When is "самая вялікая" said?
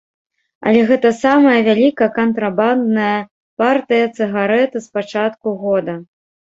1.25-2.09